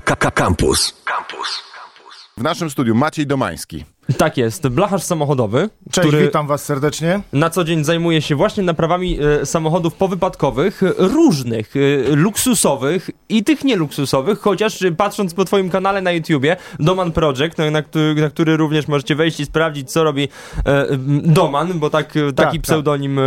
[0.00, 0.94] Campus.
[1.04, 1.62] Campus.
[2.36, 3.84] W naszym studiu Maciej Domański.
[4.16, 7.20] Tak jest, blacharz samochodowy, Cześć, który witam was serdecznie.
[7.32, 13.64] na co dzień zajmuje się właśnie naprawami e, samochodów powypadkowych, różnych, e, luksusowych i tych
[13.64, 18.30] nieluksusowych, chociaż e, patrząc po twoim kanale na YouTubie, Doman Project, na, na, który, na
[18.30, 20.28] który również możecie wejść i sprawdzić, co robi
[20.64, 20.86] e,
[21.22, 22.62] Doman, bo tak, e, taki tak.
[22.62, 23.22] pseudonim e,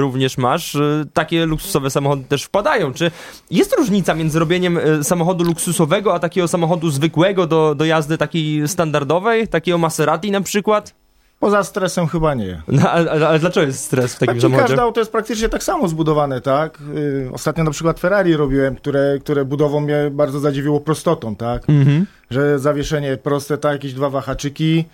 [0.00, 0.76] również masz,
[1.12, 2.92] takie luksusowe samochody też wpadają.
[2.92, 3.10] Czy
[3.50, 9.48] jest różnica między robieniem samochodu luksusowego, a takiego samochodu zwykłego do, do jazdy takiej standardowej,
[9.48, 10.94] takiego Maserati na przykład?
[11.40, 12.62] Poza stresem chyba nie.
[12.68, 14.68] No, ale, ale, dlaczego jest stres w takim Tak, samochodzie?
[14.68, 16.78] każde auto jest praktycznie tak samo zbudowane, tak?
[16.94, 21.70] Yy, ostatnio na przykład Ferrari robiłem, które, które budową mnie bardzo zadziwiło prostotą, tak?
[21.70, 22.06] Mhm.
[22.30, 23.72] Że zawieszenie proste, tak?
[23.72, 24.84] Jakieś dwa wahaczyki, yy,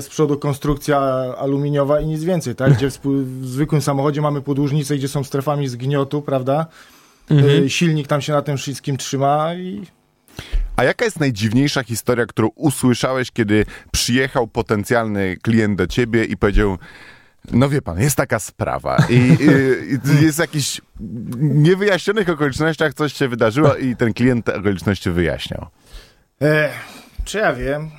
[0.00, 0.98] z przodu konstrukcja
[1.38, 2.72] aluminiowa i nic więcej, tak?
[2.74, 3.00] Gdzie w,
[3.40, 6.66] w zwykłym samochodzie mamy podłużnice, gdzie są strefami zgniotu, prawda?
[7.30, 7.62] Mhm.
[7.62, 9.86] Yy, silnik tam się na tym wszystkim trzyma i
[10.78, 16.78] A jaka jest najdziwniejsza historia, którą usłyszałeś, kiedy przyjechał potencjalny klient do ciebie i powiedział,
[17.52, 20.80] no wie pan, jest taka sprawa i, i, i jest jakiś
[21.38, 25.66] niewyjaśnionych okolicznościach coś się wydarzyło i ten klient te okoliczności wyjaśniał.
[26.42, 26.70] E,
[27.24, 27.90] czy ja wiem?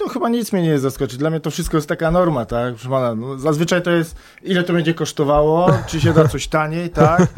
[0.00, 1.18] No chyba nic mnie nie zaskoczy.
[1.18, 2.74] Dla mnie to wszystko jest taka norma, tak?
[2.74, 6.90] Proszę pana, no, zazwyczaj to jest, ile to będzie kosztowało, czy się da coś taniej,
[6.90, 7.28] tak?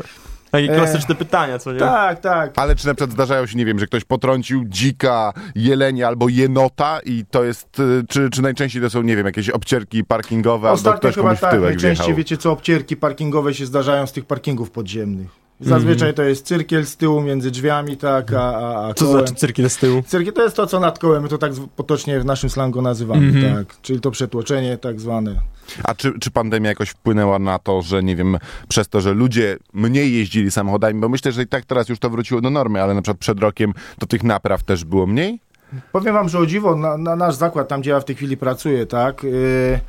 [0.55, 1.79] Takie E, klasyczne pytania, co nie?
[1.79, 2.53] Tak, tak.
[2.57, 7.01] Ale czy na przykład zdarzają się, nie wiem, że ktoś potrącił dzika, jelenia albo jenota
[7.05, 10.75] i to jest, y, czy, czy najczęściej to są, nie wiem, jakieś obcierki parkingowe albo
[10.75, 12.17] Ostatnio ktoś chyba komuś w tak, tyłek najczęściej wjechał?
[12.17, 15.44] wiecie co, obcierki parkingowe się zdarzają z tych parkingów podziemnych.
[15.61, 19.19] Zazwyczaj to jest cyrkiel z tyłu między drzwiami, tak, a, a, a Co kołem.
[19.19, 20.03] znaczy cyrkiel z tyłu?
[20.07, 23.27] Cyrkiel to jest to, co nad kołem, my to tak potocznie w naszym slangu nazywamy,
[23.27, 23.55] Mhm.
[23.67, 23.77] tak.
[23.83, 25.35] Czyli to przetłoczenie tak zwane.
[25.85, 28.39] A czy, czy pandemia jakoś wpłynęła na to, że nie wiem,
[28.69, 32.11] przez to, że ludzie mniej jeździli samochodami, bo myślę, że i tak teraz już to
[32.11, 35.41] wróciło do normy, ale na przykład przed rokiem to tych napraw też było mniej?
[35.93, 38.37] Powiem wam, że o dziwo, na, na nasz zakład, tam gdzie ja w tej chwili
[38.37, 39.81] pracuję, tak, yy,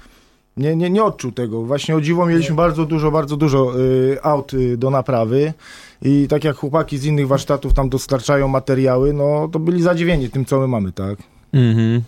[0.57, 1.61] nie, nie, nie odczuł tego.
[1.61, 5.53] Właśnie o dziwo mieliśmy bardzo dużo, bardzo dużo yy, aut yy, do naprawy
[6.01, 10.45] i tak jak chłopaki z innych warsztatów tam dostarczają materiały, no to byli zadziwieni tym,
[10.45, 11.17] co my mamy, tak.
[11.53, 12.01] Mhm.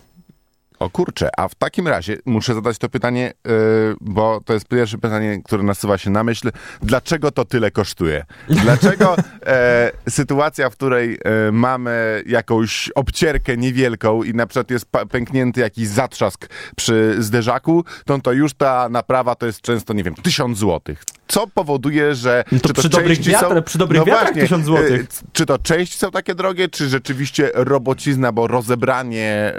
[0.78, 3.52] O kurczę, a w takim razie muszę zadać to pytanie, yy,
[4.00, 6.50] bo to jest pierwsze pytanie, które nasuwa się na myśl.
[6.82, 8.24] Dlaczego to tyle kosztuje?
[8.48, 15.60] Dlaczego e, sytuacja, w której e, mamy jakąś obcierkę niewielką i na przykład jest pęknięty
[15.60, 20.58] jakiś zatrzask przy zderzaku, to, to już ta naprawa to jest często, nie wiem, tysiąc
[20.58, 21.04] złotych.
[21.28, 22.44] Co powoduje, że...
[22.52, 25.00] No to czy przy dobrych części wiatrach- przy dobrych wiatrach 1000 złotych.
[25.00, 29.54] e, c- Czy to części są takie drogie, czy rzeczywiście robocizna, bo rozebranie e,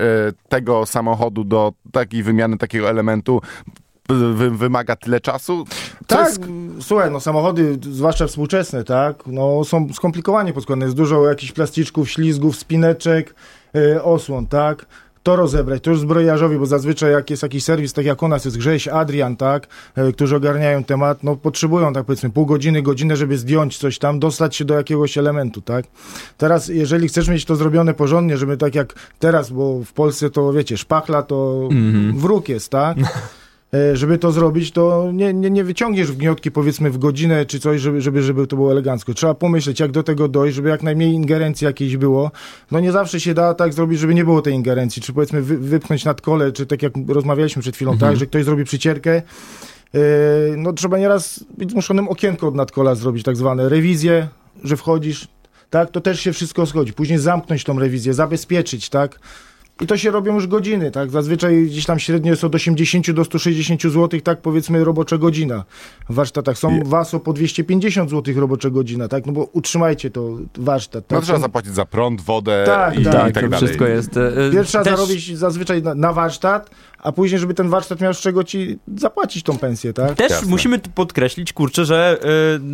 [0.49, 3.41] tego samochodu do takiej wymiany takiego elementu
[4.33, 5.65] wy, wymaga tyle czasu?
[6.07, 6.41] Co Tak, jest-
[6.81, 10.85] słuchaj, no samochody, zwłaszcza współczesne, tak, no są skomplikowanie podskładane.
[10.85, 13.35] Jest dużo jakichś plasticzków, ślizgów, spineczek,
[13.75, 14.85] y, osłon, tak.
[15.23, 18.45] To rozebrać, to już zbrojarzowi, bo zazwyczaj jak jest jakiś serwis, tak jak u nas
[18.45, 23.15] jest Grześ, Adrian, tak, y, którzy ogarniają temat, no potrzebują, tak powiedzmy, pół godziny, godzinę,
[23.15, 25.85] żeby zdjąć coś tam, dostać się do jakiegoś elementu, tak.
[26.37, 30.53] Teraz, jeżeli chcesz mieć to zrobione porządnie, żeby tak jak teraz, bo w Polsce to,
[30.53, 31.69] wiecie, szpachla to
[32.13, 32.97] wróg jest, tak.
[33.73, 37.81] E, żeby to zrobić, to nie, nie, nie wyciągniesz wgniotki powiedzmy w godzinę czy coś,
[37.81, 39.13] żeby, żeby, żeby to było elegancko.
[39.13, 42.31] Trzeba pomyśleć, jak do tego dojść, żeby jak najmniej ingerencji jakiejś było.
[42.71, 45.57] No nie zawsze się da tak zrobić, żeby nie było tej ingerencji, czy powiedzmy wy,
[45.57, 49.11] wypchnąć nad kole, czy tak jak rozmawialiśmy przed chwilą, tak, że ktoś zrobi przycierkę.
[49.15, 49.21] E,
[50.57, 54.27] no trzeba nieraz być zmuszonym okienko od nadkola zrobić, tak zwane rewizje,
[54.63, 55.27] że wchodzisz,
[55.69, 56.93] tak, to też się wszystko zgodzi.
[56.93, 59.19] Później zamknąć tą rewizję, zabezpieczyć, tak.
[59.81, 61.09] I to się robią już godziny, tak?
[61.09, 65.63] Zazwyczaj gdzieś tam średnio jest od 80 do 160 zł, tak powiedzmy robocza godzina
[66.09, 66.57] w warsztatach.
[66.57, 69.25] Są Je- waso po 250 zł robocza godzina, tak?
[69.25, 71.23] No bo utrzymajcie to warsztat, No tak?
[71.23, 73.65] trzeba Są- zapłacić za prąd, wodę Tak, i, tak, i Tak, tak dalej.
[73.67, 74.17] wszystko jest.
[74.17, 76.69] e, e, Pierw trzeba też- zarobić zazwyczaj na, na warsztat,
[77.03, 80.15] a później, żeby ten warsztat miał z czego ci zapłacić tą pensję, tak?
[80.15, 80.47] Też Jasne.
[80.49, 82.17] musimy tu podkreślić, kurczę, że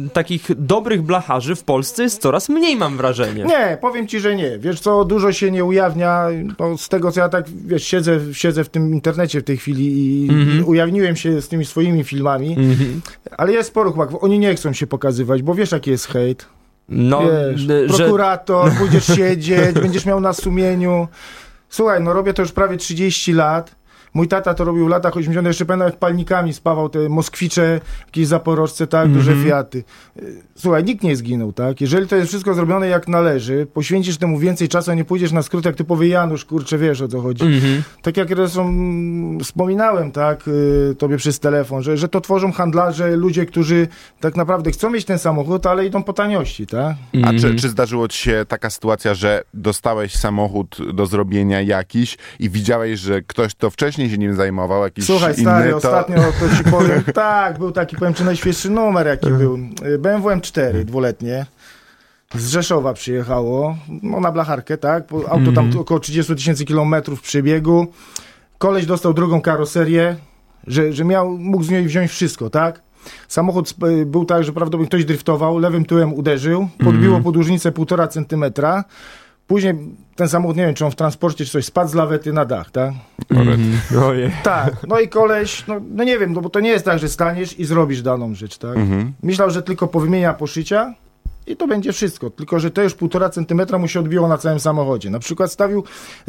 [0.06, 3.44] e, takich dobrych blacharzy w Polsce jest coraz mniej, mam wrażenie.
[3.44, 4.60] Nie, powiem ci, że nie.
[4.60, 6.28] Wiesz co, dużo się nie ujawnia.
[6.60, 9.86] No, z tego, co ja tak, wiesz, siedzę, siedzę w tym internecie w tej chwili
[10.26, 10.68] i Mhm.
[10.68, 13.02] ujawniłem się z tymi swoimi filmami, Mhm.
[13.38, 14.24] ale jest sporo chłopaków.
[14.24, 16.46] Oni nie chcą się pokazywać, bo wiesz, jaki jest hejt.
[16.90, 17.22] No,
[17.52, 21.08] Wiesz, że prokurator, pójdziesz siedzieć, będziesz miał na sumieniu.
[21.70, 23.76] Słuchaj, no robię to już prawie 30 lat.
[24.16, 25.48] Mój tata to robił w latach 80.
[25.48, 29.48] jeszcze pamiętam jak palnikami spawał te Moskwicze, jakieś Zaporożce, tak, duże Mhm.
[29.48, 29.84] Fiaty.
[30.20, 31.82] Y, Słuchaj, nikt nie zginął, tak?
[31.82, 35.42] Jeżeli to jest wszystko zrobione jak należy, poświęcisz temu więcej czasu, a nie pójdziesz na
[35.42, 37.46] skrót jak typowy Janusz, kurczę, wiesz o co chodzi.
[37.46, 37.84] Mhm.
[38.02, 43.16] Tak jak zresztą mm, wspominałem, tak, y, tobie przez telefon, że, że to tworzą handlarze,
[43.16, 43.88] ludzie, którzy
[44.20, 46.96] tak naprawdę chcą mieć ten samochód, ale idą po taniości, tak?
[47.14, 47.40] A Mhm.
[47.40, 53.00] czy, czy zdarzyło ci się taka sytuacja, że dostałeś samochód do zrobienia jakiś i widziałeś,
[53.00, 57.58] że ktoś to wcześniej się nim zajmował, jakiś Słuchaj, stary, ostatnio to ci powiem, tak,
[57.58, 59.58] był taki, powiem ci, najświeższy numer, jaki był.
[60.00, 61.46] BMW M4, dwuletnie.
[62.36, 65.04] Z Rzeszowa przyjechało, no na blacharkę, tak?
[65.30, 67.88] Auto tam około 30 tysięcy kilometrów przebiegu.
[68.58, 70.16] Koleś dostał drugą karoserię,
[70.68, 72.82] że, że miał, mógł z niej wziąć wszystko, tak?
[73.28, 78.84] Samochód y, był tak, że prawdopodobnie ktoś driftował, lewym tyłem uderzył, podbiło podłużnicę 1,5 centymetra.
[79.48, 79.76] Później
[80.16, 82.72] ten samochód, nie wiem, czy on w transporcie, czy coś, spadł z lawety na dach,
[82.72, 82.94] tak?
[84.08, 84.32] Ojej.
[84.44, 87.10] Tak, no i koleś, no, no nie wiem, no bo to nie jest tak, że
[87.10, 88.78] staniesz i zrobisz daną rzecz, tak?
[88.78, 89.14] Mhm.
[89.24, 90.94] Myślał, że tylko powymienia poszycia
[91.48, 92.30] i to będzie wszystko.
[92.30, 95.10] Tylko, że to już półtora centymetra mu się odbiło na całym samochodzie.
[95.10, 95.84] Na przykład stawił,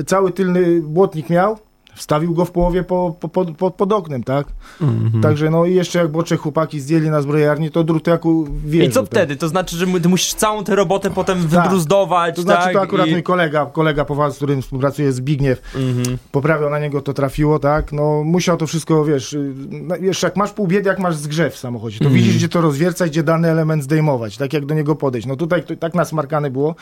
[0.07, 1.59] cały tylny błotnik miał,
[1.97, 4.47] wstawił go w połowie po, po, po, pod, pod oknem, tak?
[4.81, 5.23] Mhm.
[5.23, 8.23] Także no i jeszcze jak bocze chłopaki zdjęli na zbrojarni, to drut jak
[8.67, 8.91] wierzył.
[8.91, 9.11] I co tak?
[9.11, 9.37] wtedy?
[9.37, 12.73] To znaczy, że ty musisz całą tę robotę potem wybruzdować, To znaczy, tak?
[12.73, 16.19] to akurat I- mój kolega, kolega Powal, z którym współpracuję, Zbigniew, Mhm.
[16.33, 17.93] poprawiał na niego, to trafiło, tak?
[17.93, 19.37] No musiał to wszystko, wiesz,
[19.71, 22.23] no, wiesz, jak masz pół biedy, jak masz zgrzew w samochodzie, to Mhm.
[22.23, 25.27] widzisz, gdzie to rozwiercać, gdzie dany element zdejmować, tak jak do niego podejść.
[25.27, 26.75] No tutaj to, tak nasmarkane było,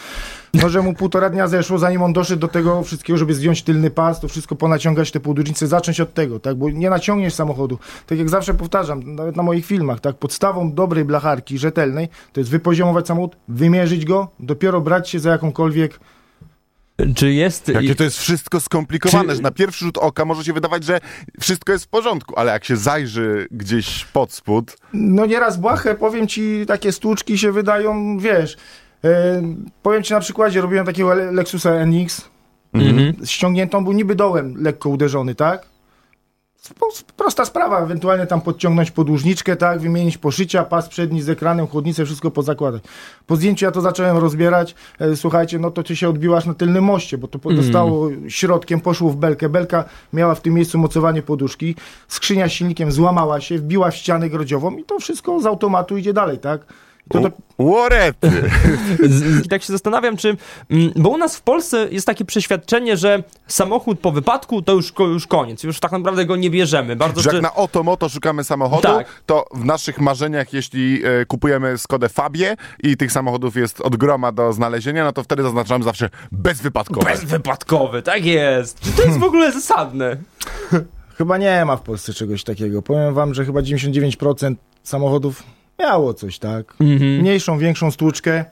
[0.55, 3.91] no że mu półtora dnia zeszło, zanim on doszedł do tego wszystkiego, żeby zdjąć tylny
[3.91, 6.57] pas, to wszystko ponaciągać te półducznice, zacząć od tego, tak?
[6.57, 7.79] Bo nie naciągniesz samochodu.
[8.07, 10.17] Tak jak zawsze powtarzam, nawet na moich filmach, tak?
[10.17, 16.01] Podstawą dobrej blacharki, rzetelnej, to jest wypoziomować samochód, wymierzyć go, dopiero brać się za jakąkolwiek
[17.17, 17.69] Czy jest...
[17.69, 21.01] Jakie to jest wszystko skomplikowane, Czy- że na pierwszy rzut oka może się wydawać, że
[21.41, 26.29] wszystko jest w porządku, ale jak się zajrzy gdzieś pod spód, No nieraz błahe, powiem
[26.29, 28.57] ci, takie stłuczki się wydają, wiesz,
[29.83, 32.29] powiem ci na przykładzie, robiłem takiego Le- Lexusa NX,
[32.75, 33.15] Mhm.
[33.27, 35.67] ściągniętą, był niby dołem lekko uderzony, tak?
[37.17, 42.31] Prosta sprawa, ewentualnie tam podciągnąć podłużniczkę, tak, wymienić poszycia, pas przedni z ekranem, chłodnicę, wszystko
[42.31, 42.83] pozakładać.
[43.27, 46.85] Po zdjęciu ja to zacząłem rozbierać, e, słuchajcie, no to ty się odbiłaś na tylnym
[46.85, 51.23] moście, bo to po- dostało środkiem, poszło w belkę, belka miała w tym miejscu mocowanie
[51.23, 51.75] poduszki,
[52.09, 56.13] skrzynia z silnikiem złamała się, wbiła w ścianę grodziową i to wszystko z automatu idzie
[56.13, 56.61] dalej, tak?
[57.09, 57.29] To, to,
[57.59, 58.31] Łorety!
[59.45, 60.37] I tak się zastanawiam, czy.
[60.71, 64.93] mm, Bo u nas w Polsce jest takie przeświadczenie, że samochód po wypadku to już,
[64.99, 66.97] już koniec, już tak naprawdę go nie bierzemy.
[66.97, 67.37] Bardzo Że czy...
[67.37, 69.07] jak na oto moto szukamy samochodu, Tak.
[69.27, 74.33] to w naszych marzeniach, jeśli e, kupujemy Skodę Fabię i tych samochodów jest od groma
[74.33, 77.11] do znalezienia, no to wtedy zaznaczamy zawsze bezwypadkowe.
[77.11, 78.81] Bezwypadkowy, tak jest.
[78.81, 80.17] Czy to jest w ogóle zasadne?
[81.19, 82.83] Chyba nie ma w Polsce czegoś takiego.
[82.83, 85.43] Powiem wam, że chyba 99% samochodów
[85.79, 86.75] miało coś, tak?
[87.21, 88.45] Mniejszą, większą stłuczkę.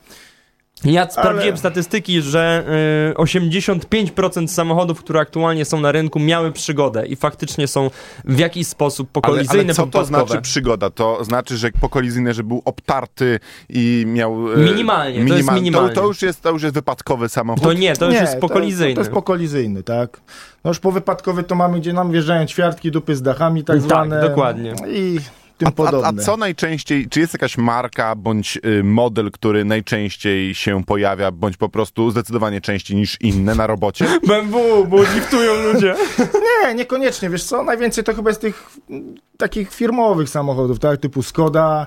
[0.84, 2.64] Ja sprawdziłem Ale- statystyki, że
[3.10, 7.90] y, 85% samochodów, które aktualnie są na rynku, miały przygodę i faktycznie są
[8.24, 10.90] w jakiś sposób Ale, pokolizyjne, ale co to znaczy przygoda?
[10.90, 14.52] To znaczy, że pokolizyjny, że był obtarty i miał...
[14.52, 15.94] e, Minimalnie, to jest minimalnie.
[15.94, 17.62] To, to, już jest, to już jest wypadkowy samochód.
[17.62, 18.94] To nie, to już nie, jest pokolizyjny.
[18.94, 20.20] To, to jest pokolizyjny, tak?
[20.64, 24.20] No już powypadkowy to mamy, gdzie nam wjeżdżają ćwiartki, dupy z dachami, tak Tak, zwane.
[24.20, 24.74] dokładnie.
[24.88, 25.18] I
[25.64, 26.22] tym A, a, podobne.
[26.22, 31.56] a co najczęściej, czy jest jakaś marka bądź y, model, który najczęściej się pojawia, bądź
[31.56, 34.06] po prostu zdecydowanie częściej niż inne na robocie?
[34.28, 35.94] BMW, bo liftują ludzie.
[36.66, 37.62] Nie, niekoniecznie, wiesz co?
[37.62, 41.00] Najwięcej to chyba jest tych mm, takich firmowych samochodów, tak?
[41.00, 41.86] Typu Skoda,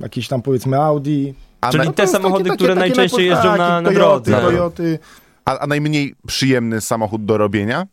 [0.00, 1.34] jakieś tam powiedzmy Audi.
[1.60, 4.46] A, Czyli na, te samochody, które najczęściej najpo- jeżdżą tak, na- na Toyoty, drodze.
[4.50, 4.98] Toyoty.
[5.44, 7.86] a, a najmniej przyjemny samochód do robienia?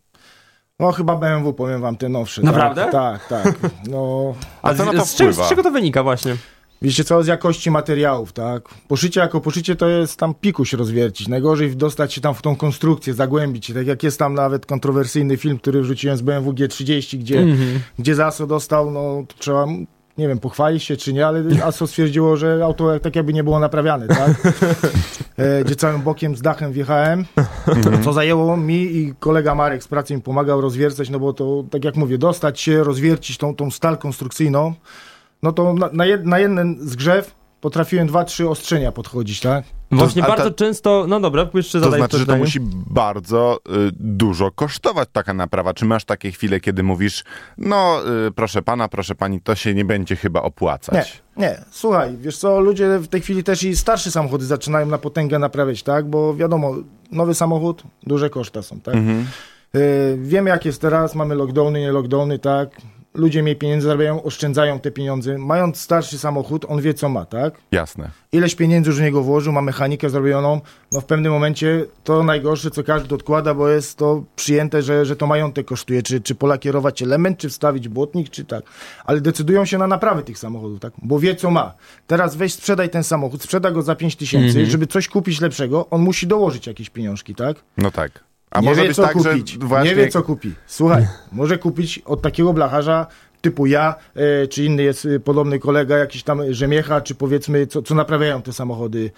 [0.79, 2.41] No chyba BMW, powiem wam, te nowsze.
[2.41, 2.87] Naprawdę?
[2.91, 3.43] Tak, tak.
[3.59, 3.71] tak.
[3.87, 6.35] No, A co z, na to z, z czego to wynika właśnie?
[6.81, 8.63] Wiecie co, z jakości materiałów, tak?
[8.87, 11.27] Poszycie jako poszycie to jest tam pikuś rozwiercić.
[11.27, 13.73] Najgorzej dostać się tam w tą konstrukcję, zagłębić się.
[13.73, 17.79] Tak jak jest tam nawet kontrowersyjny film, który wrzuciłem z BMW G30, gdzie, Mhm.
[17.99, 19.65] gdzie ZASO dostał, no to trzeba,
[20.17, 23.59] nie wiem, pochwalić się czy nie, ale ASO stwierdziło, że auto tak jakby nie było
[23.59, 24.31] naprawiane, tak?
[25.37, 27.25] E, gdzie całym bokiem z dachem wjechałem,
[28.03, 31.85] co zajęło mi i kolega Marek z pracy mi pomagał rozwiercać, no bo to, tak
[31.85, 34.73] jak mówię, dostać się, rozwiercić tą, tą stal konstrukcyjną,
[35.43, 39.63] no to na, na, jed, na jeden zgrzew potrafiłem dwa, trzy ostrzenia podchodzić, tak?
[39.91, 43.91] Właśnie ta- bardzo często, no dobra, jeszcze To zadaj znaczy, że to musi bardzo y,
[43.93, 45.73] dużo kosztować taka naprawa.
[45.73, 47.23] Czy masz takie chwile, kiedy mówisz,
[47.57, 51.21] no y, proszę pana, proszę pani, to się nie będzie chyba Nie, opłacać?
[51.37, 55.39] nie, słuchaj, wiesz co, ludzie w tej chwili też i starsze samochody zaczynają na potęgę
[55.39, 56.05] naprawiać, tak?
[56.09, 56.75] Bo wiadomo,
[57.11, 58.95] nowy samochód, duże koszta są, tak?
[58.95, 59.25] Mhm.
[59.75, 62.69] Y, Wiemy jak jest teraz, mamy lockdowny, nie lockdowny, tak?
[63.15, 65.37] Ludzie mniej pieniędzy zarabiają, oszczędzają te pieniądze.
[65.37, 67.53] Mając starszy samochód, on wie co ma, tak?
[67.71, 68.09] Jasne.
[68.31, 72.71] Ileś pieniędzy już w niego włożył, ma mechanikę zrobioną, no w pewnym momencie to najgorsze,
[72.71, 77.01] co każdy odkłada, bo jest to przyjęte, że, że to majątek kosztuje, czy, czy polakierować
[77.01, 78.63] element, czy wstawić błotnik, czy tak.
[79.05, 80.93] Ale decydują się na naprawy tych samochodów, tak?
[81.01, 81.73] Bo wie, co ma.
[82.07, 86.01] Teraz weź, sprzedaj ten samochód, sprzeda go za 5 tysięcy, żeby coś kupić lepszego, on
[86.01, 87.57] musi dołożyć jakieś pieniążki, tak?
[87.77, 88.23] No tak.
[88.55, 89.51] A nie może wie, być co tak, kupić.
[89.51, 89.89] że właśnie...
[89.89, 90.51] Nie wie, co kupi.
[90.67, 93.07] Słuchaj, może kupić od takiego blacharza
[93.41, 97.81] typu ja, e, czy inny jest e, podobny kolega, jakiś tam rzemiecha, czy powiedzmy, co,
[97.81, 99.11] co naprawiają te samochody.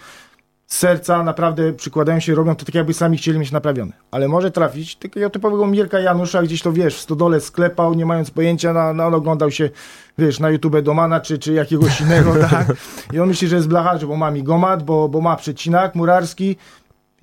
[0.66, 3.92] Serca naprawdę przykładają się, robią to tak, jakby sami chcieli mieć naprawione.
[4.10, 8.30] Ale może trafić takiego typowego Mirka Janusza, gdzieś to wiesz, w stodole sklepał, nie mając
[8.30, 9.70] pojęcia, na, na, on oglądał się,
[10.18, 12.66] wiesz, na YouTube Domana, czy, czy jakiegoś innego, tak?
[13.12, 16.56] I on myśli, że jest blacharzem, bo ma migomat, bo, bo ma przecinak murarski,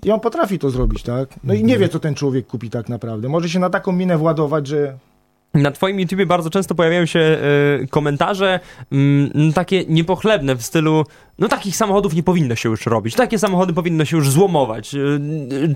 [0.05, 1.29] i on potrafi to zrobić, tak?
[1.43, 3.29] No i nie wie, co ten człowiek kupi tak naprawdę.
[3.29, 4.97] Może się na taką minę władować, że
[5.53, 8.59] Na twoim YouTubie bardzo często pojawiają się e, komentarze
[8.91, 11.05] mm, takie niepochlebne w stylu
[11.39, 14.95] no takich samochodów nie powinno się już robić, takie samochody powinno się już złomować.
[14.95, 14.99] E,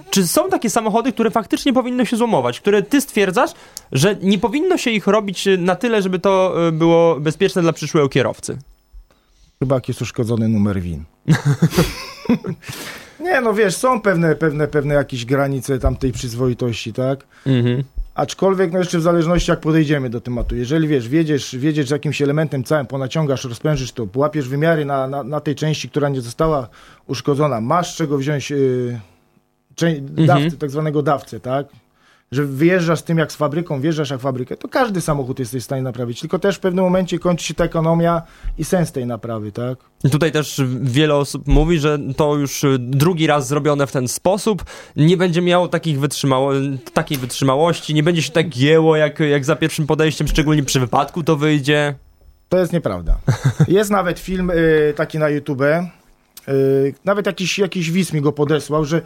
[0.09, 3.51] czy są takie samochody, które faktycznie powinno się złomować, które ty stwierdzasz,
[3.91, 8.57] że nie powinno się ich robić na tyle, żeby to było bezpieczne dla przyszłego kierowcy?
[9.59, 11.03] chyba jak jest uszkodzony numer WIN.
[13.19, 17.23] nie, no wiesz, są pewne, pewne, pewne jakieś granice tamtej przyzwoitości, tak?
[17.47, 17.83] Mhm.
[18.15, 20.55] Aczkolwiek, no jeszcze w zależności jak podejdziemy do tematu.
[20.55, 25.23] Jeżeli wiesz, wiedziesz, wiedziesz z jakimś elementem całym, ponaciągasz, rozprężysz to, łapiesz wymiary na, na,
[25.23, 26.69] na tej części, która nie została
[27.07, 28.99] uszkodzona, masz czego wziąć yy,
[29.75, 31.67] czę- dawcę, tak zwanego dawcę, tak?
[32.31, 35.65] Że wyjeżdżasz z tym jak z fabryką, wjeżdżasz jak fabrykę, to każdy samochód jesteś w
[35.65, 36.19] stanie naprawić.
[36.19, 38.21] Tylko też w pewnym momencie kończy się ta ekonomia
[38.57, 39.77] i sens tej naprawy, tak?
[40.03, 44.63] I Tutaj też wiele osób mówi, że to już drugi raz zrobione w ten sposób
[44.95, 46.51] nie będzie miało takich wytrzymało,
[46.93, 51.23] takiej wytrzymałości, nie będzie się tak gięło jak, jak za pierwszym podejściem, szczególnie przy wypadku
[51.23, 51.95] to wyjdzie.
[52.49, 53.17] To jest nieprawda.
[53.67, 58.85] Jest nawet film y, taki na YouTube, y, nawet jakiś, jakiś widz mi go podesłał,
[58.85, 59.01] że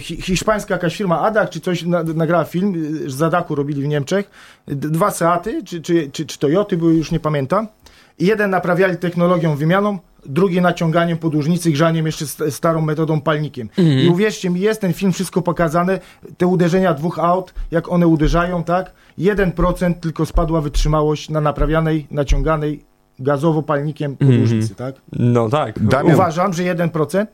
[0.00, 2.74] hiszpańska jakaś firma Adak czy coś na, nagrała film,
[3.06, 4.30] y, z Adaku robili w Niemczech,
[4.66, 7.68] dwa Seaty czy, czy, czy, czy Toyoty były, już nie pamiętam.
[8.18, 13.68] Jeden naprawiali technologią wymianą, drugi naciąganiem podłużnicy, grzaniem jeszcze st- starą metodą palnikiem.
[13.78, 15.98] I uwierzcie mi, jest ten film wszystko pokazane,
[16.38, 18.92] te uderzenia dwóch aut, jak one uderzają, tak?
[19.18, 22.84] 1% tylko spadła wytrzymałość na naprawianej, naciąganej
[23.18, 24.94] gazowo palnikiem podłużnicy, tak?
[25.12, 25.78] No tak.
[25.84, 27.26] Damian, Uważam, że 1%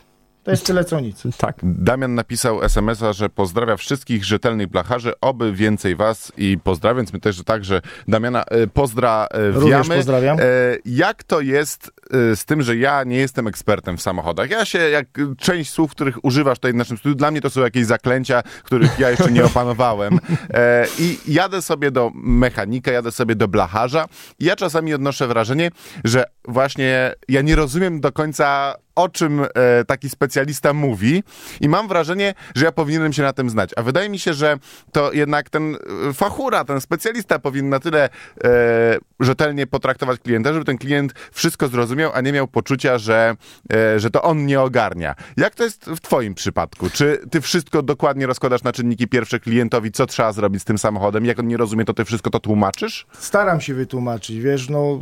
[0.43, 1.23] to jest tyle co nic.
[1.37, 1.57] Tak.
[1.63, 7.45] Damian napisał SMS-a, że pozdrawia wszystkich rzetelnych blacharzy, oby więcej was i pozdrawiam, my też
[7.45, 9.53] także Damiana e, pozdrawiamy.
[9.53, 10.39] Również pozdrawiam.
[10.41, 10.43] E,
[10.85, 11.91] Jak to jest
[12.33, 14.51] e, z tym, że ja nie jestem ekspertem w samochodach?
[14.51, 15.07] Ja się, jak
[15.39, 18.99] część słów, których używasz tutaj w naszym studiu, dla mnie to są jakieś zaklęcia, których
[18.99, 20.19] ja jeszcze nie opanowałem.
[20.55, 24.07] E, I jadę sobie do mechanika, jadę sobie do blacharza
[24.39, 25.71] i ja czasami odnoszę wrażenie,
[26.05, 29.49] że właśnie ja nie rozumiem do końca o czym e,
[29.85, 31.23] taki specjalista mówi
[31.61, 33.71] i mam wrażenie, że ja powinienem się na tym znać.
[33.77, 34.59] A wydaje mi się, że
[34.93, 35.77] to jednak ten
[36.09, 38.09] e, fachura, ten specjalista powinien na tyle
[38.45, 43.37] e, rzetelnie potraktować klienta, żeby ten klient wszystko zrozumiał, a nie miał poczucia, że,
[43.73, 45.15] e, że to on nie ogarnia.
[45.37, 46.91] Jak to jest w twoim przypadku?
[46.91, 51.25] Czy ty wszystko dokładnie rozkładasz na czynniki pierwsze klientowi, co trzeba zrobić z tym samochodem?
[51.25, 53.07] Jak on nie rozumie, to ty wszystko to tłumaczysz?
[53.19, 55.01] Staram się wytłumaczyć, wiesz, no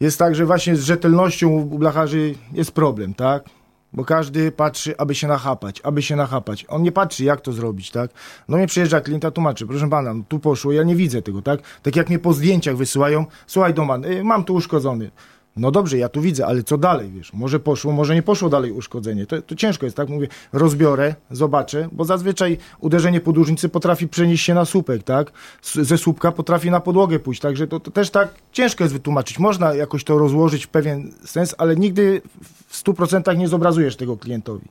[0.00, 3.44] jest tak, że właśnie z rzetelnością u blacharzy jest problem, tak?
[3.92, 6.66] Bo każdy patrzy, aby się nachapać, aby się nachapać.
[6.68, 8.10] On nie patrzy, jak to zrobić, tak?
[8.48, 11.60] No mnie przyjeżdża klient, a tłumaczy, proszę pana, tu poszło, ja nie widzę tego, tak?
[11.82, 15.10] Tak jak mnie po zdjęciach wysyłają, słuchaj Doman, y, mam tu uszkodzony.
[15.58, 17.32] No dobrze, ja tu widzę, ale co dalej, wiesz?
[17.32, 19.26] Może poszło, może nie poszło dalej uszkodzenie.
[19.26, 20.08] To, to ciężko jest, tak?
[20.08, 25.32] Mówię, rozbiorę, zobaczę, bo zazwyczaj uderzenie podłużnicy potrafi przenieść się na słupek, tak?
[25.62, 29.38] Ze słupka potrafi na podłogę pójść, także to, to też tak ciężko jest wytłumaczyć.
[29.38, 32.22] Można jakoś to rozłożyć w pewien sens, ale nigdy
[32.68, 34.68] w 100% nie zobrazujesz tego klientowi.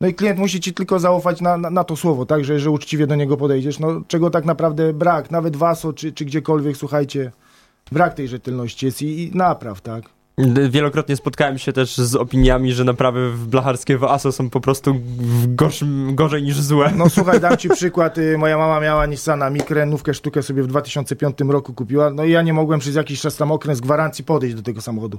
[0.00, 2.44] No i klient musi ci tylko zaufać na, na, na to słowo, tak?
[2.44, 3.78] Że, że uczciwie do niego podejdziesz.
[3.78, 7.32] No czego tak naprawdę brak, nawet w ASO czy, czy gdziekolwiek, słuchajcie,
[7.92, 10.04] brak tej rzetelności jest i, i napraw, tak?
[10.70, 14.94] Wielokrotnie spotkałem się też z opiniami, że naprawy w blacharskie w ASO są po prostu
[15.46, 16.92] gorszym, gorzej niż złe.
[16.96, 18.18] No słuchaj, dam ci przykład.
[18.18, 22.10] y, Moja mama miała Nissana Micrę, nówkę sztukę sobie w 2005 roku kupiła.
[22.10, 25.18] No i ja nie mogłem przez jakiś czas tam okres gwarancji podejść do tego samochodu.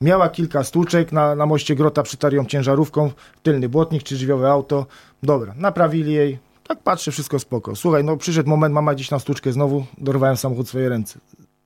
[0.00, 3.10] Miała kilka stłuczek, na, na moście Grota przytarł ją ciężarówką,
[3.42, 4.86] tylny błotnik czy żywiowe auto.
[5.22, 6.38] Dobra, naprawili jej.
[6.68, 7.76] Tak patrzę, wszystko spoko.
[7.76, 11.18] Słuchaj, no przyszedł moment, mama gdzieś na stłuczkę znowu, dorwałem samochód w swoje ręce.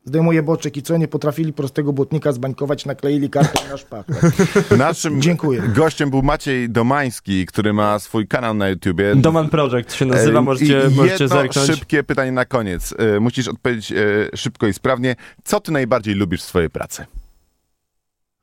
[0.06, 4.12] Zdejmuje boczek i co, nie potrafili prostego błotnika zbańkować, nakleili kartę na szpachę.
[4.76, 5.62] Naszym Dziękuję.
[5.74, 9.16] gościem był Maciej Domański, który ma swój kanał na YouTubie.
[9.16, 11.66] Doman Project się nazywa, możecie, i możecie jedno zerknąć.
[11.66, 12.94] szybkie pytanie na koniec.
[12.98, 13.96] E, Musisz odpowiedzieć e,
[14.36, 15.16] szybko i sprawnie.
[15.44, 17.06] Co ty najbardziej lubisz w swojej pracy?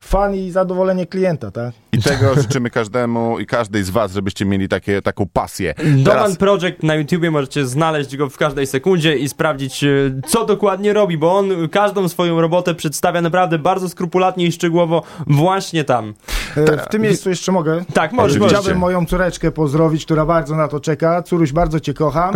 [0.04, 1.74] Fan i zadowolenie klienta, tak?
[2.04, 5.74] Tego życzymy każdemu i każdej z was, żebyście mieli takie, taką pasję.
[5.78, 9.88] Doman Teraz, Project na YouTubie możecie znaleźć go w każdej sekundzie i sprawdzić, e,
[10.26, 15.84] co dokładnie robi, bo on każdą swoją robotę przedstawia naprawdę bardzo skrupulatnie i szczegółowo właśnie
[15.84, 16.14] tam.
[16.56, 17.84] E, W tym miejscu jeszcze mogę.
[17.94, 18.42] Tak, możesz.
[18.48, 21.22] Chciałbym moją córeczkę pozdrowić, która bardzo na to czeka.
[21.22, 22.34] Córuś, bardzo cię kocham.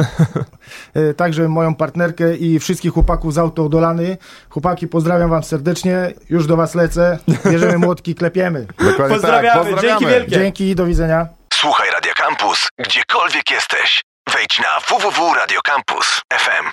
[0.94, 4.16] E, Także moją partnerkę i wszystkich chłopaków z Autodolany.
[4.50, 6.12] Chłopaki, pozdrawiam wam serdecznie.
[6.30, 7.18] Już do was lecę.
[7.50, 8.66] Bierzemy młotki, klepiemy.
[8.78, 10.30] dokładnie Pozdrawiamy, tak, dzięki wielkie.
[10.30, 11.26] Dzięki, do widzenia.
[11.54, 14.00] Słuchaj Radio Campus, gdziekolwiek jesteś.
[14.34, 16.66] Wejdź na www.radiocampus.fm.